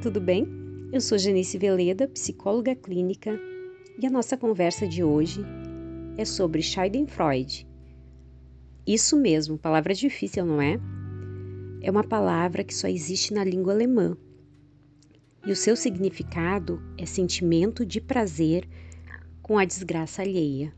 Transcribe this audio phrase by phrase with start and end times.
[0.00, 0.46] tudo bem?
[0.90, 3.38] Eu sou Janice Veleda, psicóloga clínica,
[3.98, 5.44] e a nossa conversa de hoje
[6.16, 7.68] é sobre Schadenfreude.
[8.86, 10.80] Isso mesmo, palavra difícil, não é?
[11.82, 14.16] É uma palavra que só existe na língua alemã.
[15.46, 18.66] E o seu significado é sentimento de prazer
[19.42, 20.72] com a desgraça alheia.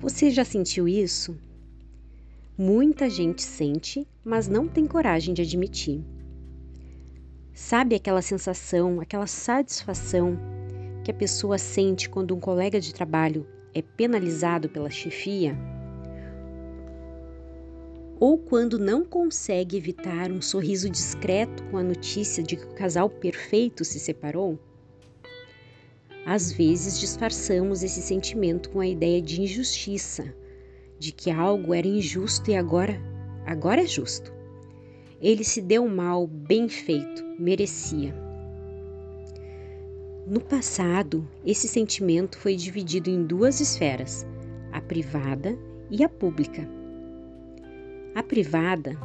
[0.00, 1.34] Você já sentiu isso?
[2.58, 6.04] Muita gente sente, mas não tem coragem de admitir.
[7.62, 10.36] Sabe aquela sensação, aquela satisfação
[11.04, 15.56] que a pessoa sente quando um colega de trabalho é penalizado pela chefia?
[18.18, 23.10] Ou quando não consegue evitar um sorriso discreto com a notícia de que o casal
[23.10, 24.58] perfeito se separou?
[26.24, 30.34] Às vezes disfarçamos esse sentimento com a ideia de injustiça,
[30.98, 32.98] de que algo era injusto e agora,
[33.46, 34.39] agora é justo.
[35.20, 38.14] Ele se deu mal bem feito, merecia.
[40.26, 44.26] No passado, esse sentimento foi dividido em duas esferas,
[44.72, 45.58] a privada
[45.90, 46.66] e a pública.
[48.14, 48.96] A privada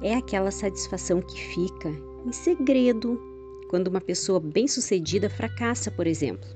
[0.00, 1.90] é aquela satisfação que fica
[2.24, 3.20] em segredo
[3.68, 6.48] quando uma pessoa bem-sucedida fracassa, por exemplo.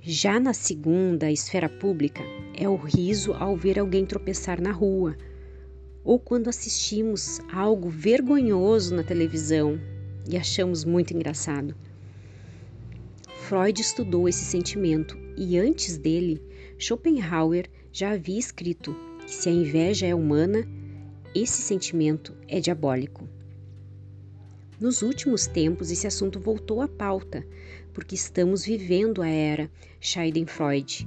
[0.00, 2.22] Já na segunda esfera pública,
[2.54, 5.16] é o riso ao ver alguém tropeçar na rua,
[6.04, 9.80] ou quando assistimos algo vergonhoso na televisão
[10.28, 11.74] e achamos muito engraçado.
[13.48, 16.40] Freud estudou esse sentimento e antes dele,
[16.78, 20.66] Schopenhauer já havia escrito que se a inveja é humana,
[21.34, 23.28] esse sentimento é diabólico.
[24.80, 27.46] Nos últimos tempos, esse assunto voltou à pauta,
[27.92, 31.06] porque estamos vivendo a era Schadenfreude,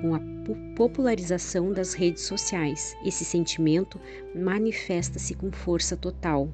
[0.00, 0.31] com a
[0.76, 2.96] popularização das redes sociais.
[3.04, 4.00] Esse sentimento
[4.34, 6.48] manifesta-se com força total.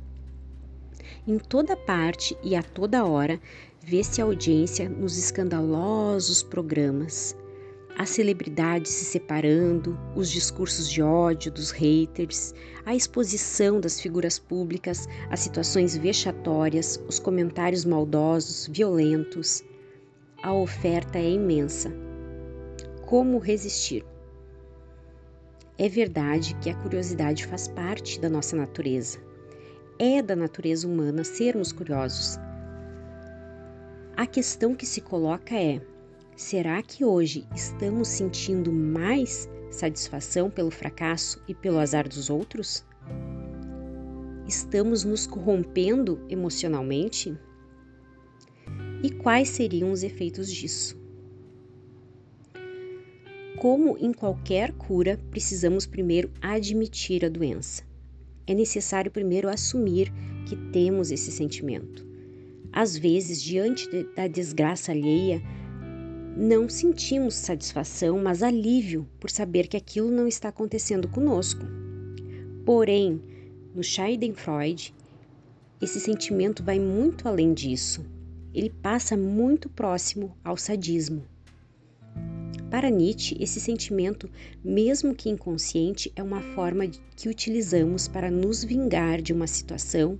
[1.26, 3.40] Em toda parte e a toda hora,
[3.80, 7.36] vê-se audiência nos escandalosos programas
[7.98, 12.54] as celebridades se separando, os discursos de ódio dos haters,
[12.86, 19.64] a exposição das figuras públicas, as situações vexatórias, os comentários maldosos, violentos.
[20.40, 21.92] A oferta é imensa.
[23.08, 24.04] Como resistir?
[25.78, 29.18] É verdade que a curiosidade faz parte da nossa natureza.
[29.98, 32.38] É da natureza humana sermos curiosos.
[34.14, 35.80] A questão que se coloca é:
[36.36, 42.84] Será que hoje estamos sentindo mais satisfação pelo fracasso e pelo azar dos outros?
[44.46, 47.34] Estamos nos corrompendo emocionalmente?
[49.02, 51.07] E quais seriam os efeitos disso?
[53.60, 57.82] Como em qualquer cura, precisamos primeiro admitir a doença.
[58.46, 60.12] É necessário primeiro assumir
[60.46, 62.06] que temos esse sentimento.
[62.72, 65.42] Às vezes, diante da desgraça alheia,
[66.36, 71.66] não sentimos satisfação, mas alívio por saber que aquilo não está acontecendo conosco.
[72.64, 73.20] Porém,
[73.74, 74.94] no Schadenfreude,
[75.82, 78.06] esse sentimento vai muito além disso.
[78.54, 81.24] Ele passa muito próximo ao sadismo.
[82.70, 84.28] Para Nietzsche, esse sentimento,
[84.62, 86.86] mesmo que inconsciente, é uma forma
[87.16, 90.18] que utilizamos para nos vingar de uma situação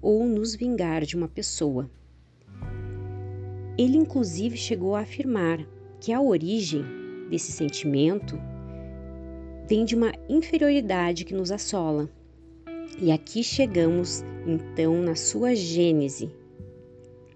[0.00, 1.90] ou nos vingar de uma pessoa.
[3.76, 5.66] Ele, inclusive, chegou a afirmar
[6.00, 6.84] que a origem
[7.28, 8.40] desse sentimento
[9.68, 12.08] vem de uma inferioridade que nos assola.
[13.00, 16.30] E aqui chegamos, então, na sua gênese,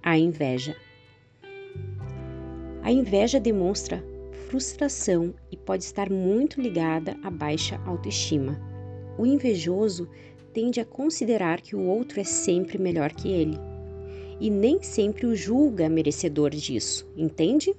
[0.00, 0.76] a inveja.
[2.82, 4.11] A inveja demonstra
[4.52, 8.60] frustração e pode estar muito ligada à baixa autoestima.
[9.16, 10.06] O invejoso
[10.52, 13.58] tende a considerar que o outro é sempre melhor que ele
[14.38, 17.74] e nem sempre o julga merecedor disso, entende?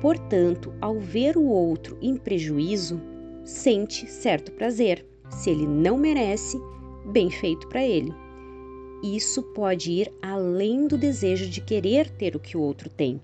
[0.00, 3.00] Portanto, ao ver o outro em prejuízo,
[3.42, 5.04] sente certo prazer.
[5.30, 6.60] Se ele não merece,
[7.06, 8.14] bem feito para ele.
[9.02, 13.20] Isso pode ir além do desejo de querer ter o que o outro tem,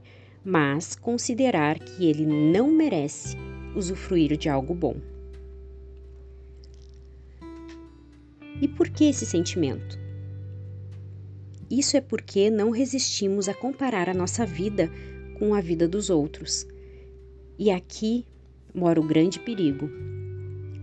[0.46, 3.36] mas considerar que ele não merece
[3.74, 4.94] usufruir de algo bom.
[8.62, 9.98] E por que esse sentimento?
[11.68, 14.88] Isso é porque não resistimos a comparar a nossa vida
[15.36, 16.64] com a vida dos outros.
[17.58, 18.24] E aqui
[18.72, 19.90] mora o grande perigo.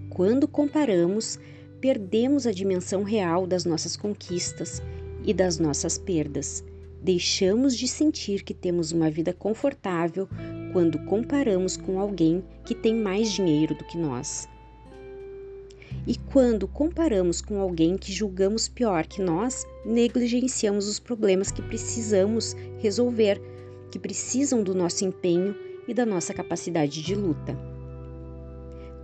[0.09, 1.39] Quando comparamos,
[1.79, 4.81] perdemos a dimensão real das nossas conquistas
[5.23, 6.65] e das nossas perdas.
[7.03, 10.25] Deixamos de sentir que temos uma vida confortável
[10.71, 14.47] quando comparamos com alguém que tem mais dinheiro do que nós.
[16.07, 22.55] E quando comparamos com alguém que julgamos pior que nós, negligenciamos os problemas que precisamos
[22.79, 23.37] resolver,
[23.91, 25.53] que precisam do nosso empenho
[25.85, 27.53] e da nossa capacidade de luta.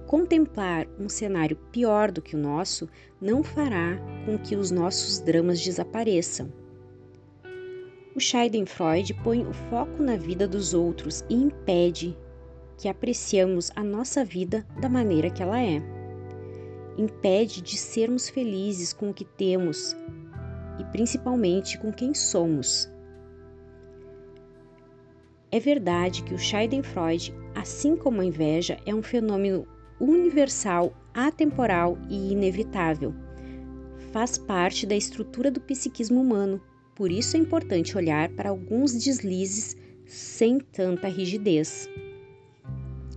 [0.07, 2.87] Contemplar um cenário pior do que o nosso
[3.19, 6.49] não fará com que os nossos dramas desapareçam.
[8.19, 12.17] O Schadenfreude põe o foco na vida dos outros e impede
[12.77, 15.81] que apreciamos a nossa vida da maneira que ela é
[16.97, 19.95] impede de sermos felizes com o que temos
[20.77, 22.91] e principalmente com quem somos.
[25.49, 29.65] É verdade que o Schadenfreude, assim como a inveja, é um fenômeno
[29.97, 33.13] universal, atemporal e inevitável.
[34.11, 36.61] Faz parte da estrutura do psiquismo humano,
[36.99, 39.73] por isso é importante olhar para alguns deslizes
[40.05, 41.87] sem tanta rigidez.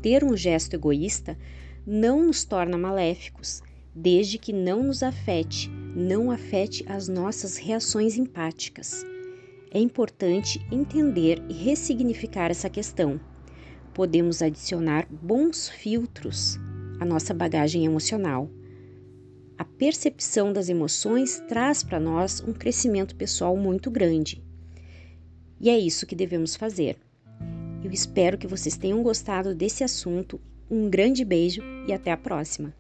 [0.01, 1.37] Ter um gesto egoísta
[1.85, 3.61] não nos torna maléficos,
[3.93, 9.05] desde que não nos afete, não afete as nossas reações empáticas.
[9.73, 13.21] É importante entender e ressignificar essa questão.
[13.93, 16.57] Podemos adicionar bons filtros
[17.01, 18.49] à nossa bagagem emocional.
[19.63, 24.43] A percepção das emoções traz para nós um crescimento pessoal muito grande.
[25.61, 26.97] E é isso que devemos fazer.
[27.85, 30.41] Eu espero que vocês tenham gostado desse assunto.
[30.69, 32.75] Um grande beijo e até a próxima!